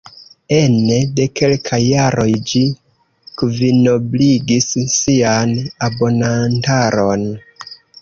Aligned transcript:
Ene 0.59 0.95
de 1.19 1.27
kelkaj 1.39 1.79
jaroj 1.81 2.25
ĝi 2.53 2.63
kvinobligis 3.43 4.73
sian 4.97 5.57
abonantaron. 5.93 7.33